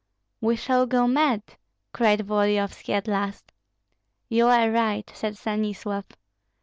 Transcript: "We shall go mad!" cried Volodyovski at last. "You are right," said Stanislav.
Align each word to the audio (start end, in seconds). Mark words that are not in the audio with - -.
"We 0.41 0.55
shall 0.55 0.87
go 0.87 1.05
mad!" 1.07 1.43
cried 1.93 2.21
Volodyovski 2.21 2.91
at 2.91 3.07
last. 3.07 3.51
"You 4.29 4.47
are 4.47 4.71
right," 4.71 5.07
said 5.13 5.37
Stanislav. 5.37 6.05